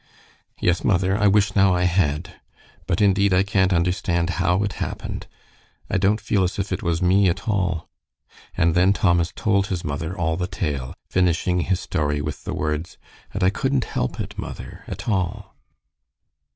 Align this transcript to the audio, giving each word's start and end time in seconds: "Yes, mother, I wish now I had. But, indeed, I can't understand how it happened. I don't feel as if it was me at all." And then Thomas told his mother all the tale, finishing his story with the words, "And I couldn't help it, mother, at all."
"Yes, 0.59 0.83
mother, 0.83 1.15
I 1.15 1.27
wish 1.27 1.55
now 1.55 1.75
I 1.75 1.83
had. 1.83 2.41
But, 2.87 3.01
indeed, 3.01 3.33
I 3.35 3.43
can't 3.43 3.71
understand 3.71 4.31
how 4.41 4.63
it 4.63 4.73
happened. 4.81 5.27
I 5.91 5.99
don't 5.99 6.19
feel 6.19 6.43
as 6.43 6.57
if 6.57 6.71
it 6.71 6.81
was 6.81 7.03
me 7.03 7.29
at 7.29 7.47
all." 7.47 7.87
And 8.57 8.73
then 8.73 8.93
Thomas 8.93 9.31
told 9.35 9.67
his 9.67 9.83
mother 9.83 10.17
all 10.17 10.37
the 10.37 10.47
tale, 10.47 10.95
finishing 11.11 11.59
his 11.59 11.79
story 11.81 12.19
with 12.19 12.45
the 12.45 12.53
words, 12.55 12.97
"And 13.31 13.43
I 13.43 13.51
couldn't 13.51 13.83
help 13.83 14.19
it, 14.19 14.39
mother, 14.39 14.83
at 14.87 15.07
all." 15.07 15.55